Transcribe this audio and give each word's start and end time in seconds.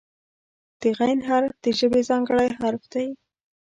د 0.81 0.83
"غ" 0.97 0.99
حرف 1.27 1.53
د 1.63 1.65
ژبې 1.79 2.01
ځانګړی 2.09 2.47
حرف 2.59 2.83
دی. 2.93 3.07